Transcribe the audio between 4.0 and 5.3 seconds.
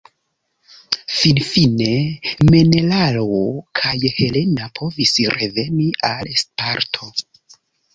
Helena povis